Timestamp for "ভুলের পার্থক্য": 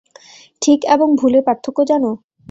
1.19-1.79